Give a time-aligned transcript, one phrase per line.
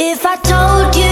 [0.00, 1.07] If I told you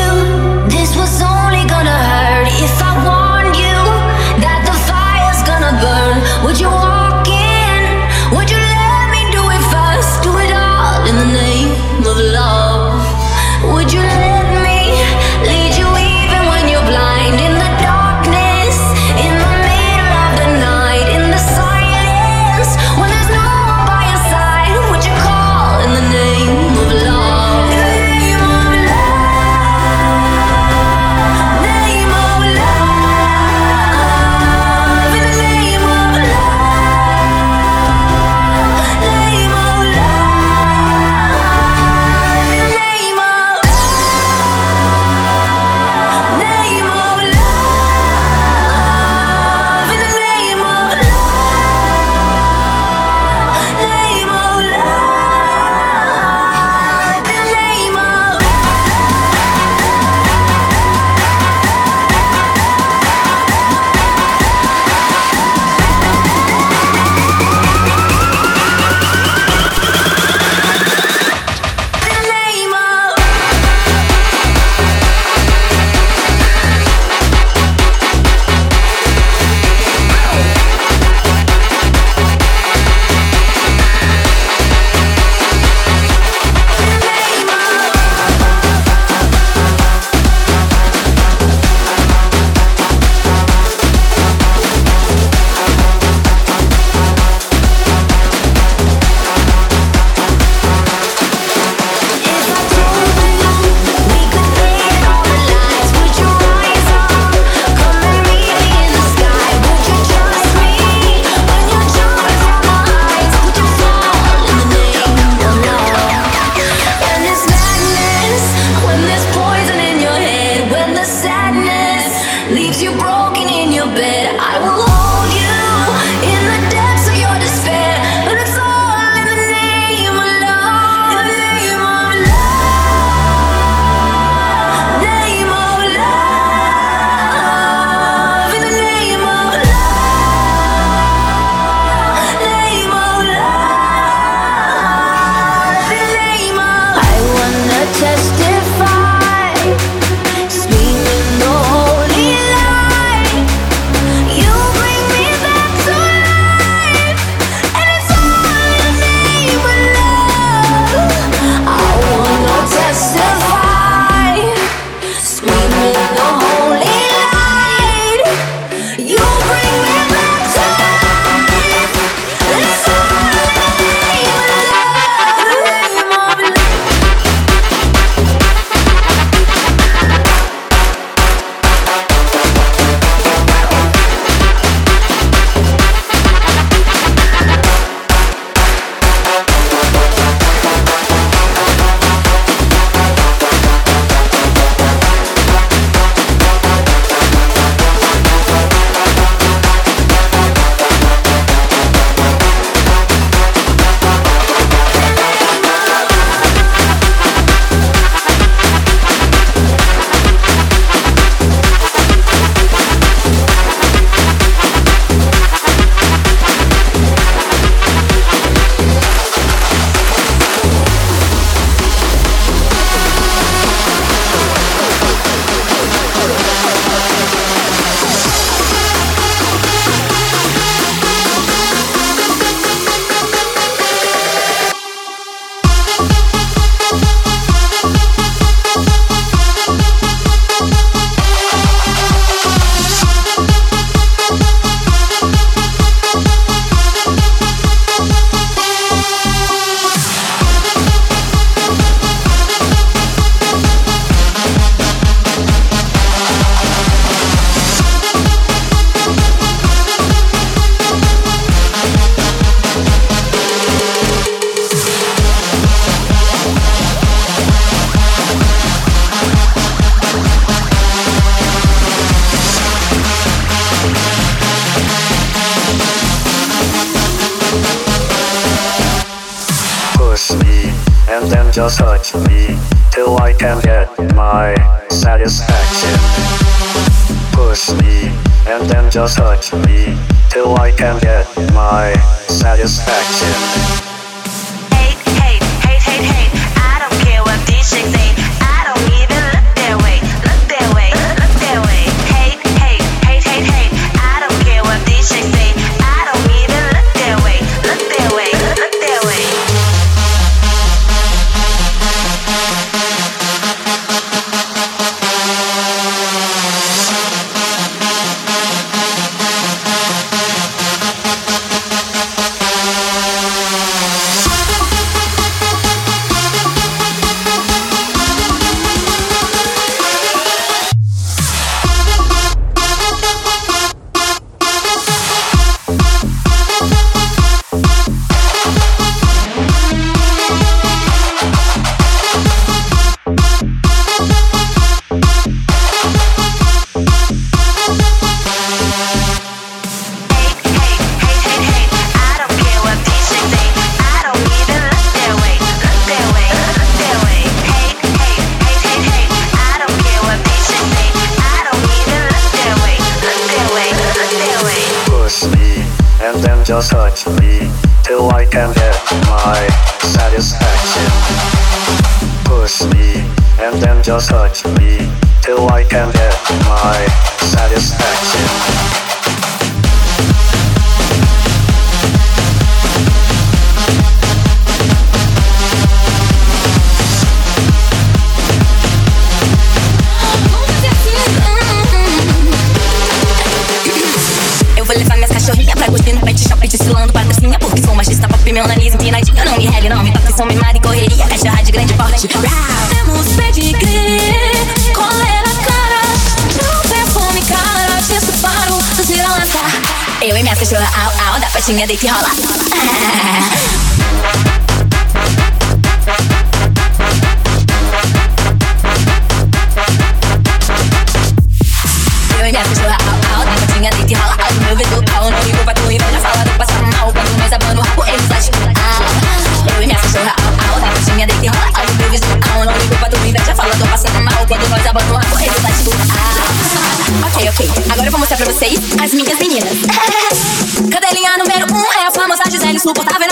[292.77, 293.66] satisfaction.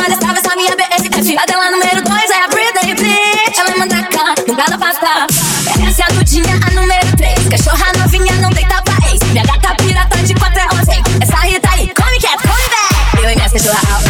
[0.05, 1.39] olha, sabe essa minha BSF.
[1.39, 3.59] A dela número 2 é a Britney Bitch.
[3.59, 5.01] Ela é manda cá, nunca ela passa.
[5.01, 5.27] papá.
[5.77, 7.49] Merece é a Dudinha, a número 3.
[7.49, 9.21] Cachorra novinha, não deita pra ex.
[9.31, 11.11] Minha gata pirata de 4 é uma fake.
[11.21, 13.23] Essa Rita aí, come cat, come back.
[13.25, 14.04] Eu e minhas cachorra alta.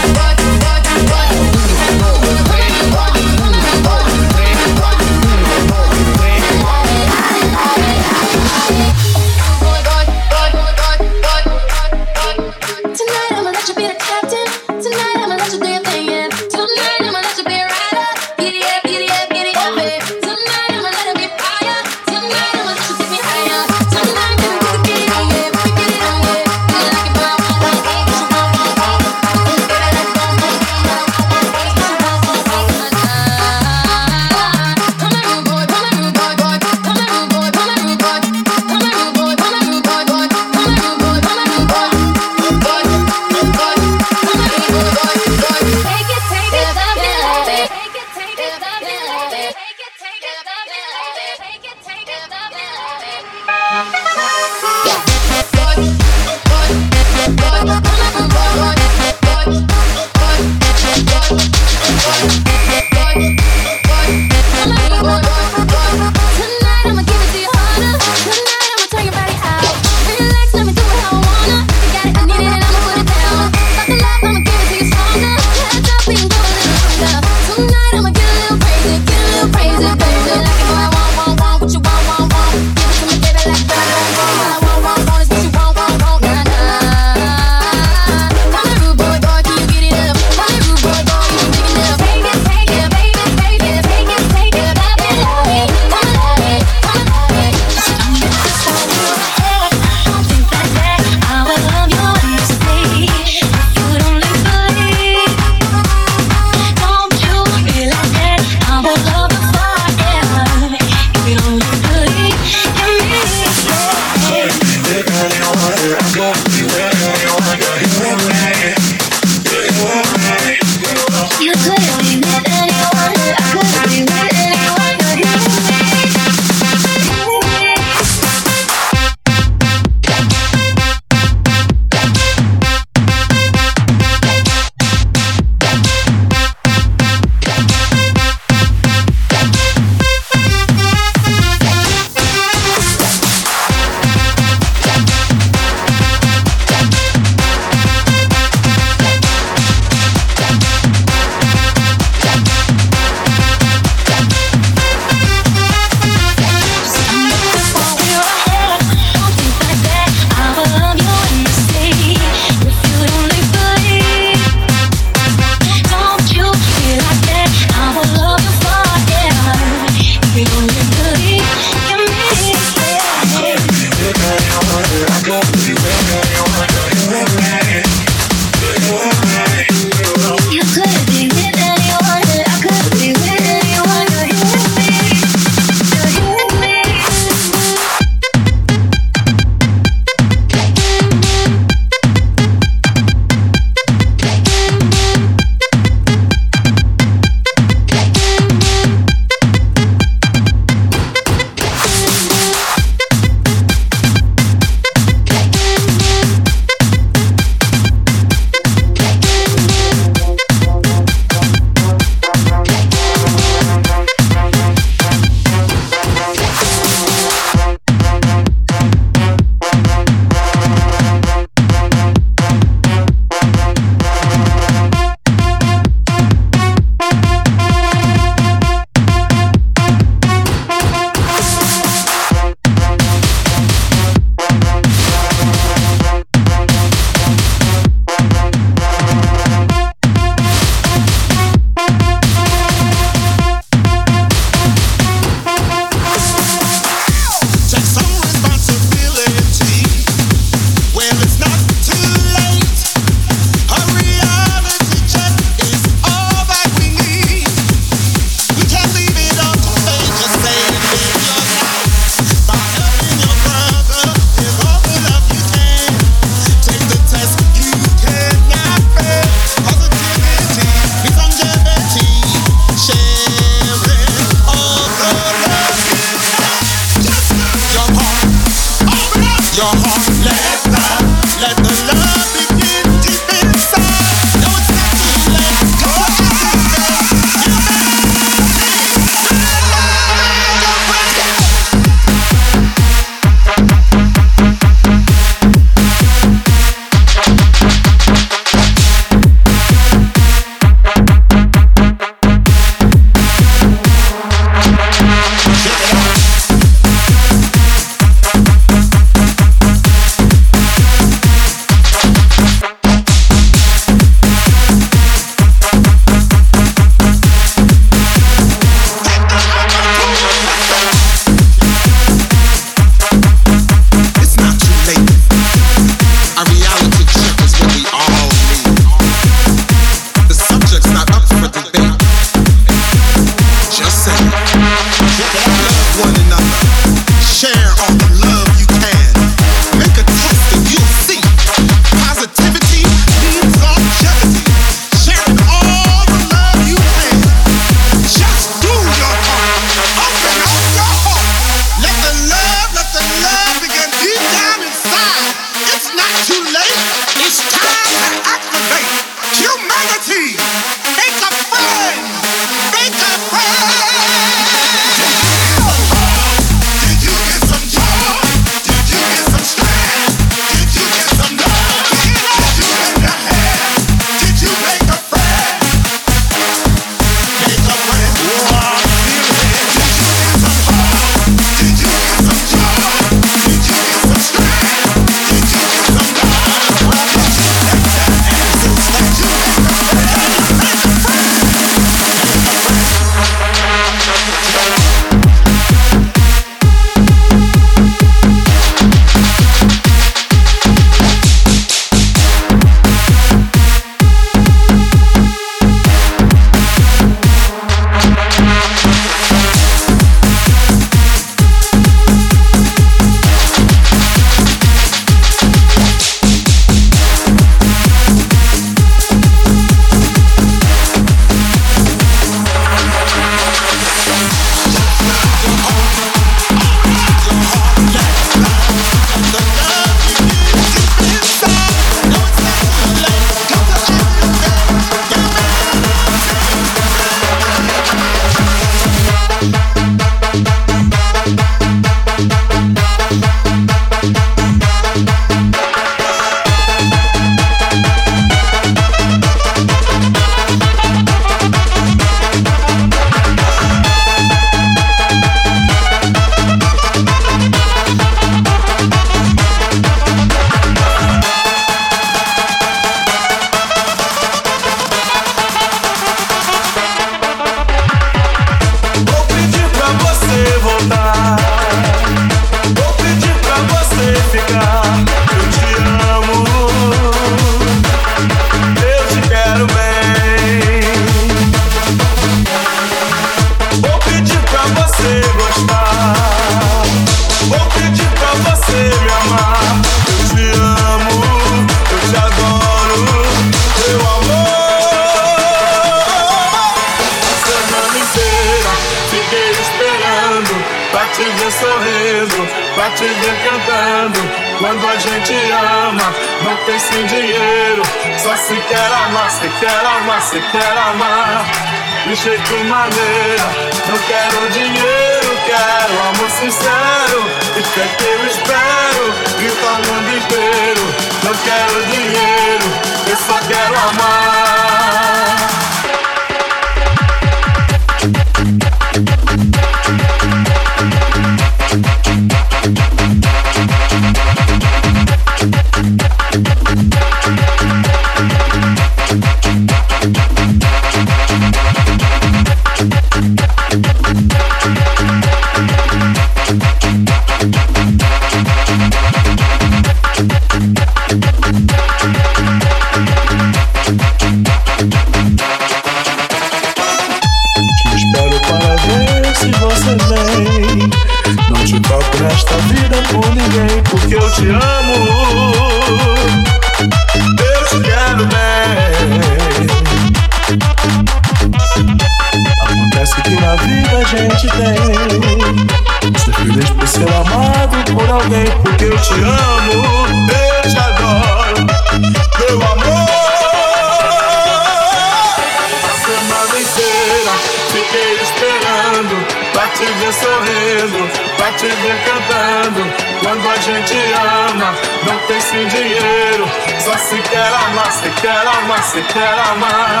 [598.88, 600.00] Se quer amar.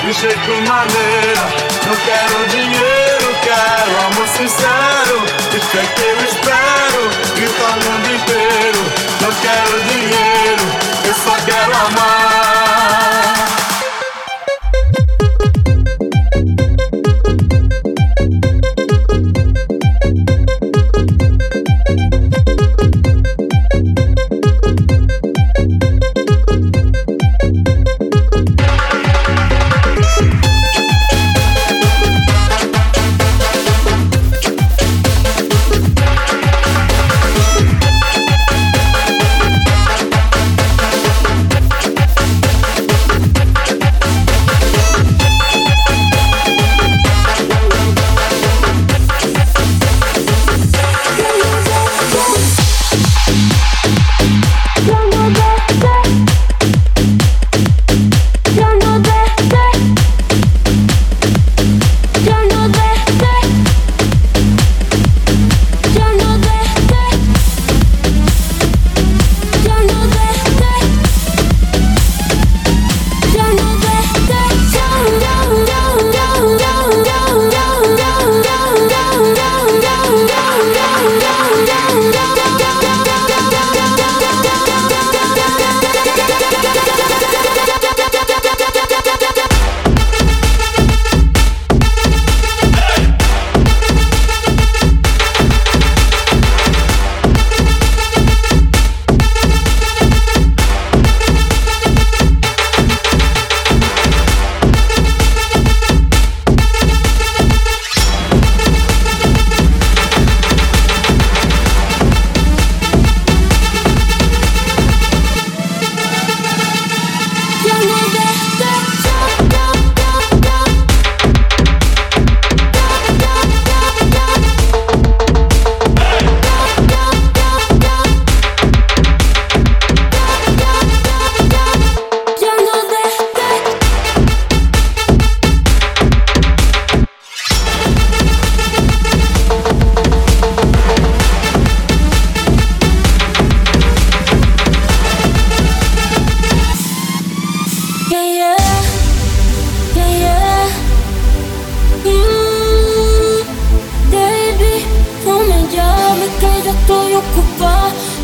[0.00, 1.44] De jeito maneira,
[1.86, 5.16] não quero dinheiro, quero amor sincero.
[5.54, 7.02] Isso é que eu espero,
[7.36, 8.82] grita o mundo inteiro.
[9.20, 10.64] Não quero dinheiro,
[11.06, 13.43] eu só quero amar.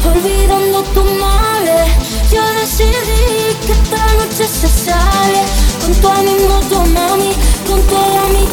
[0.08, 1.84] olvidando tu male.
[2.30, 5.42] Yo decidí que esta noche se sale
[5.80, 7.32] con tu amigo, tu mami,
[7.66, 8.46] con toda mi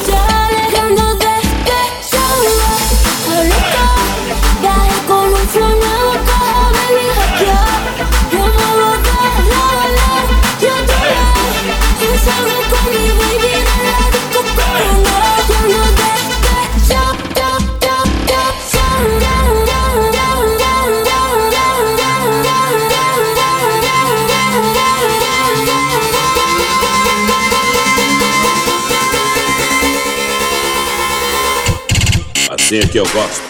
[32.68, 33.47] Assim é que eu gosto.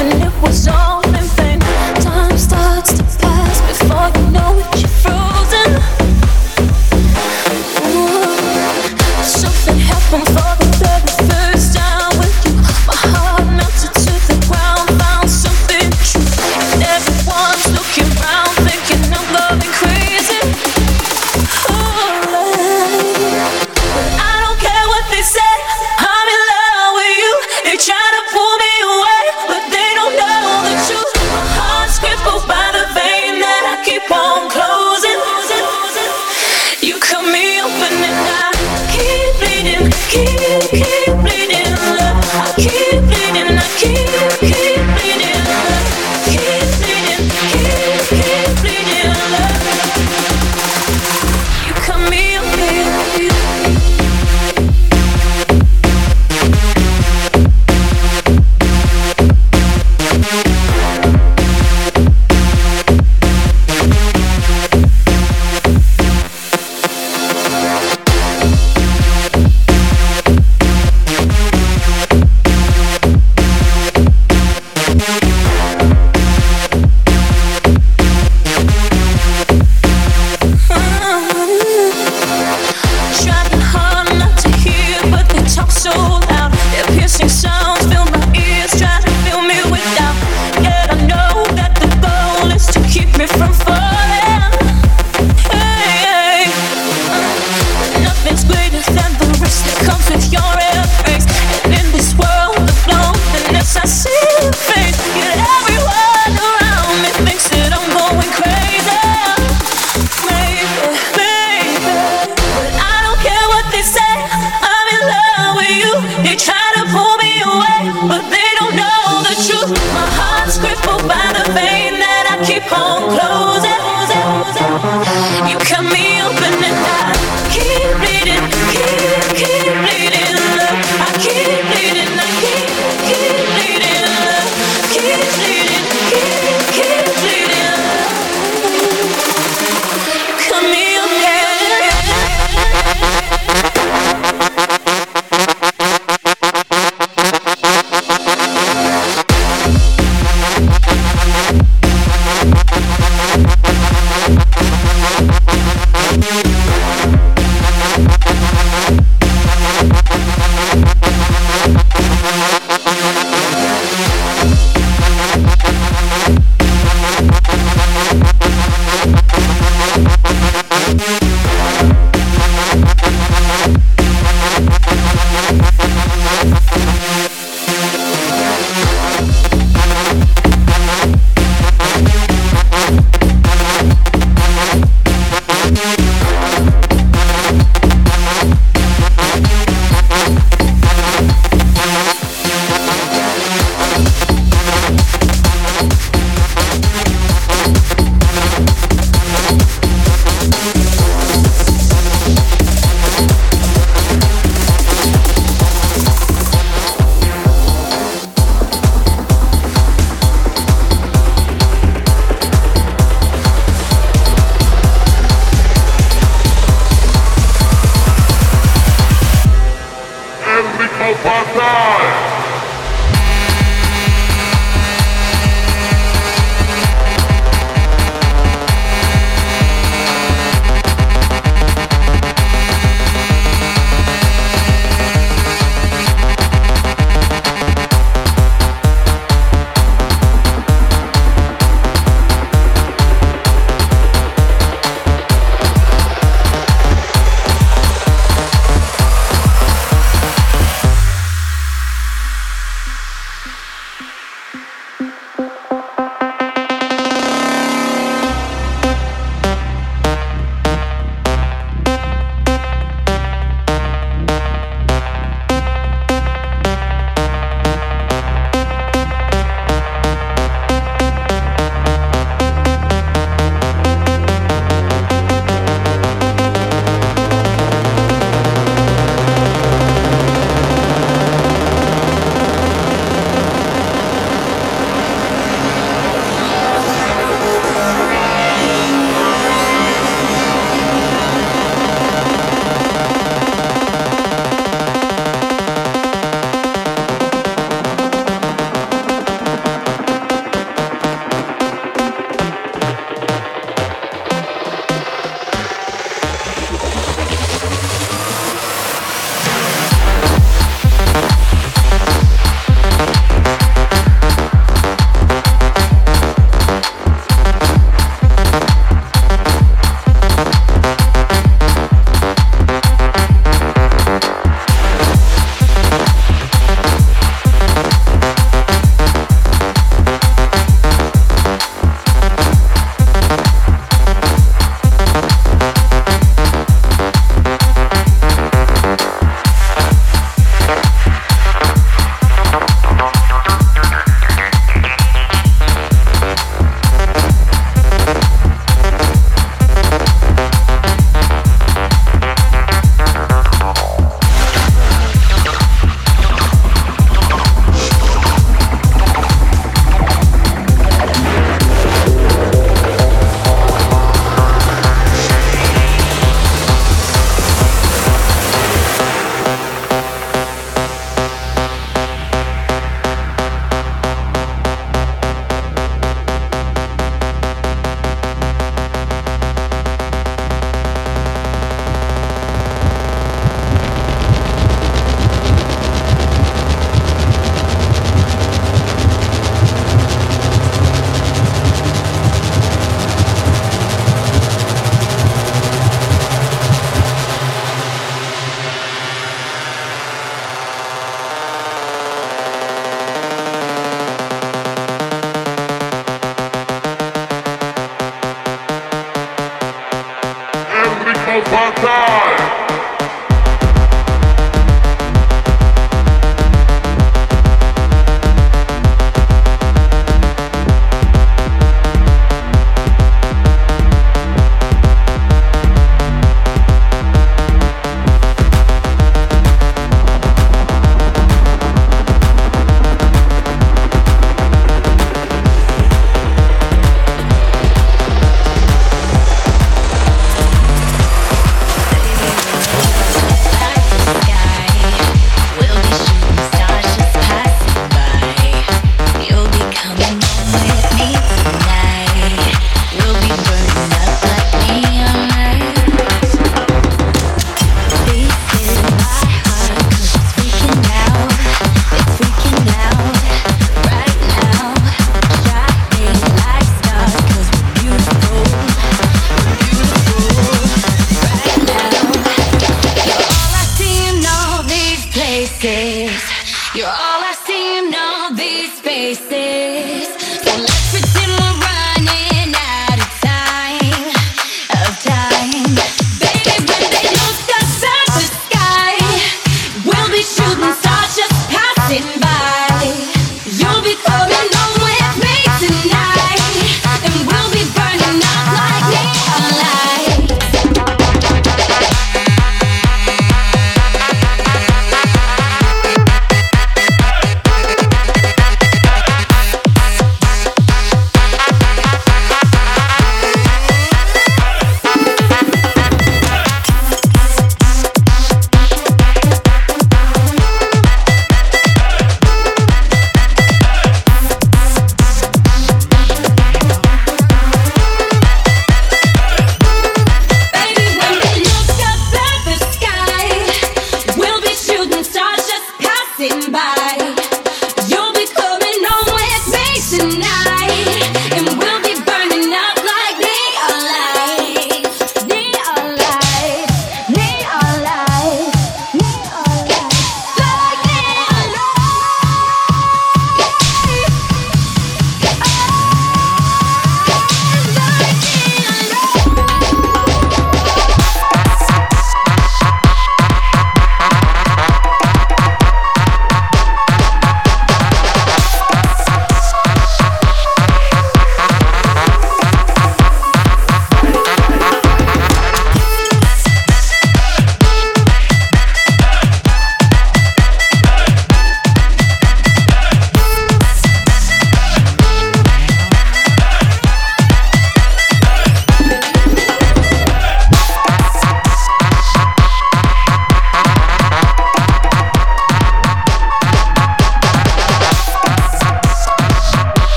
[0.00, 1.09] and it was all.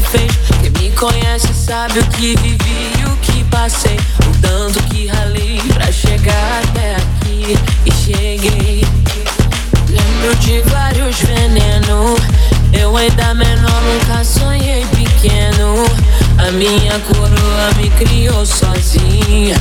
[0.00, 0.32] Fez.
[0.60, 3.96] Quem me conhece sabe o que vivi e o que passei.
[4.26, 8.84] O tanto que ralei pra chegar até aqui e cheguei.
[9.88, 12.20] Lembro de vários venenos.
[12.72, 15.84] Eu ainda menor nunca sonhei pequeno.
[16.38, 19.56] A minha coroa me criou sozinha.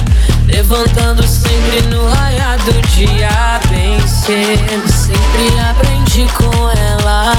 [0.46, 3.60] Levantando sempre no raiar do dia.
[3.70, 7.34] Bem sempre aprendi com ela.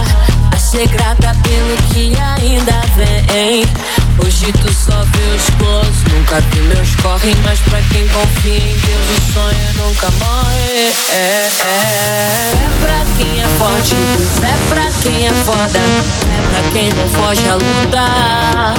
[0.71, 4.08] Ser grata pelo que ainda vem.
[4.25, 7.35] Hoje tu só vê os close, nunca vi meus correm.
[7.45, 10.93] Mas pra quem confia em Deus, o sonho nunca morre.
[11.11, 12.53] É, é.
[12.55, 13.95] é pra quem é forte,
[14.43, 15.79] é pra quem é foda.
[15.79, 18.75] É pra quem não foge a lutar.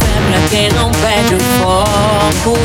[0.00, 2.58] É pra quem não perde o foco.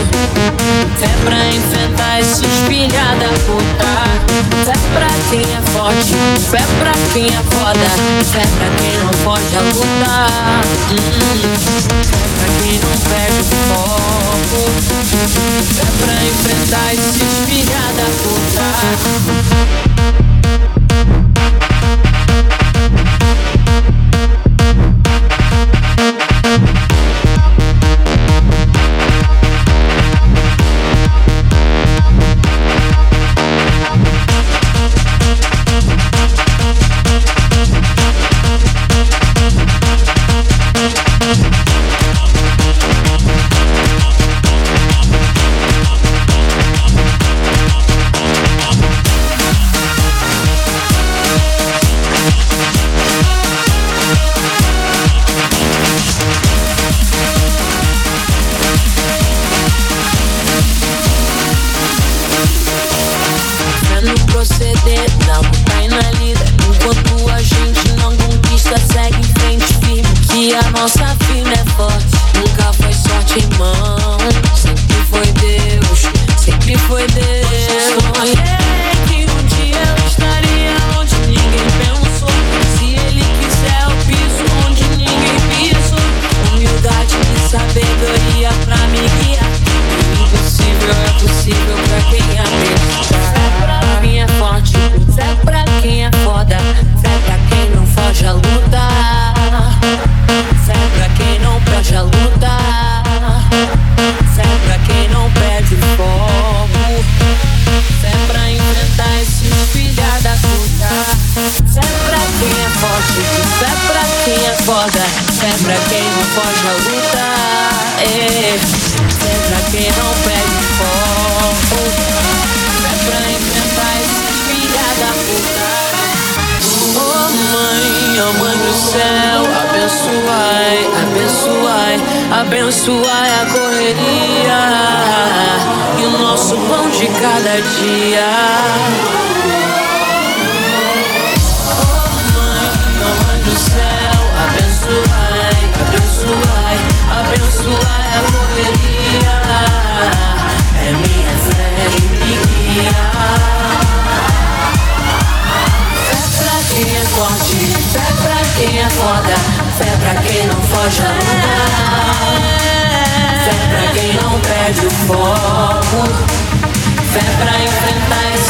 [1.02, 4.23] É pra enfrentar esses filha da puta.
[4.65, 6.14] É pra quem é forte,
[6.53, 7.88] é pra quem é foda.
[8.35, 10.61] É pra quem não foge a lutar.
[10.91, 11.53] Hum.
[11.54, 14.62] Pra quem não perde o foco
[15.80, 19.44] É pra enfrentar esses filha da puta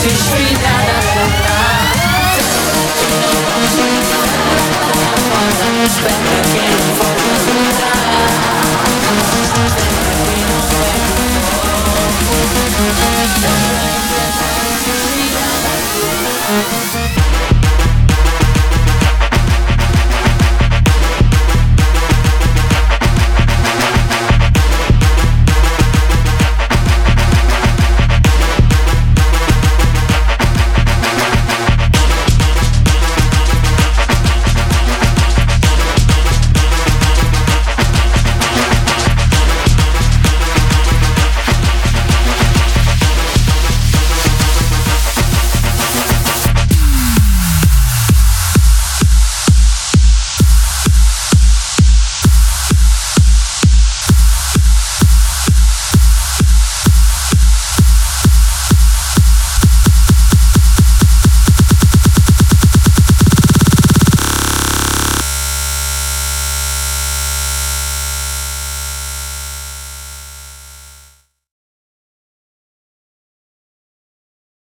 [0.04, 0.53] Fé pra